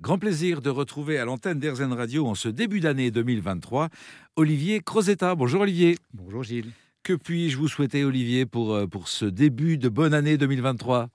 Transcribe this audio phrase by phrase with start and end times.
[0.00, 3.90] Grand plaisir de retrouver à l'antenne d'Airzen Radio en ce début d'année 2023
[4.36, 5.34] Olivier Crozetta.
[5.34, 5.98] Bonjour Olivier.
[6.14, 6.72] Bonjour Gilles.
[7.02, 11.10] Que puis-je vous souhaiter Olivier pour, euh, pour ce début de bonne année 2023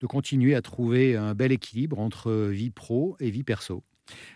[0.00, 3.84] De continuer à trouver un bel équilibre entre vie pro et vie perso.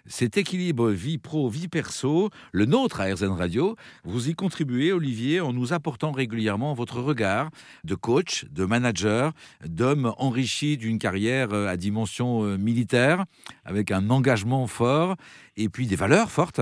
[0.06, 5.40] Cet équilibre vie pro, vie perso, le nôtre à RZN Radio, vous y contribuez, Olivier,
[5.40, 7.50] en nous apportant régulièrement votre regard
[7.84, 9.32] de coach, de manager,
[9.64, 13.24] d'homme enrichi d'une carrière euh, à dimension euh, militaire,
[13.64, 15.16] avec un engagement fort
[15.56, 16.60] et puis des valeurs fortes.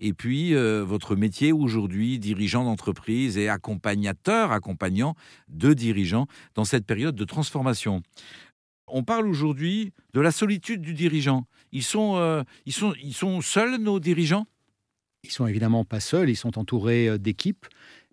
[0.00, 5.14] Et puis, euh, votre métier aujourd'hui, dirigeant d'entreprise et accompagnateur, accompagnant
[5.48, 8.02] de dirigeants dans cette période de transformation.
[8.90, 11.46] On parle aujourd'hui de la solitude du dirigeant.
[11.72, 14.46] Ils sont, euh, ils sont, ils sont seuls, nos dirigeants?
[15.24, 17.66] Ils sont évidemment pas seuls, ils sont entourés euh, d'équipes,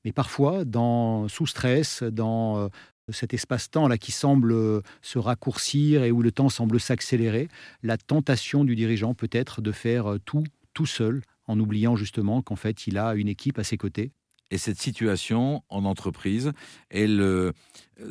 [0.04, 2.68] mais parfois, dans, sous stress, dans euh,
[3.10, 7.48] cet espace-temps là qui semble se raccourcir et où le temps semble s'accélérer,
[7.84, 12.58] la tentation du dirigeant peut être de faire tout tout seul, en oubliant justement qu'en
[12.58, 14.12] fait il a une équipe à ses côtés.
[14.52, 16.52] Et cette situation en entreprise,
[16.90, 17.54] elle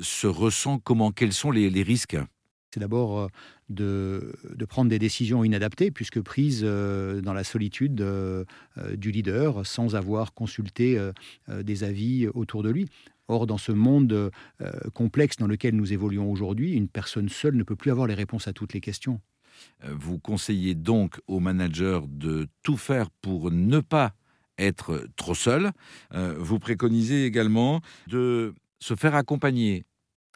[0.01, 1.11] se ressent comment?
[1.11, 2.17] Quels sont les risques?
[2.75, 3.29] C'est d'abord euh,
[3.69, 8.45] de, prendre des décisions inadaptées, puisque prises euh, dans la solitude euh,
[8.97, 10.99] du leader, sans avoir consulté
[11.49, 12.87] des avis autour de lui.
[13.29, 14.31] Or, dans ce monde
[14.93, 18.49] complexe dans lequel nous évoluons aujourd'hui, une personne seule ne peut plus avoir les réponses
[18.49, 19.21] à toutes les questions.
[19.83, 24.15] Vous conseillez donc aux managers de tout faire pour ne pas
[24.59, 25.71] être trop seul.
[26.13, 29.85] Vous préconisez également de se faire accompagner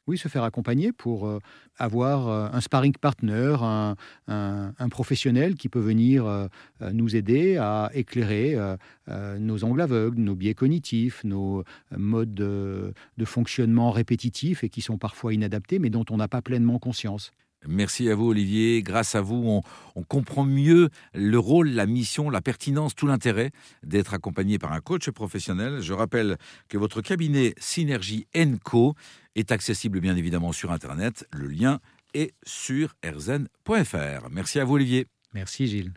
[0.09, 1.39] oui, se faire accompagner pour euh,
[1.77, 6.49] avoir euh, un sparring partner, un, professionnel qui peut venir euh,
[6.93, 8.57] nous aider à éclairer
[9.39, 11.63] nos angles aveugles, nos biais cognitifs, nos
[11.95, 16.79] modes de, fonctionnement répétitifs et qui sont parfois inadaptés, mais dont on n'a pas pleinement
[16.79, 17.33] conscience.
[17.67, 18.83] Merci à vous, Olivier.
[18.83, 19.63] Grâce à vous,
[19.97, 23.51] on, comprend mieux le rôle, la mission, la pertinence, tout l'intérêt
[23.83, 25.81] d'être accompagné par un coach professionnel.
[25.81, 28.27] Je rappelle que votre cabinet Synergie
[28.63, 28.95] Co
[29.39, 31.27] est accessible bien évidemment sur Internet.
[31.33, 31.81] Le lien
[32.15, 34.29] est sur erzen.fr.
[34.31, 35.07] Merci à vous, Olivier.
[35.35, 35.93] Merci, Gilles.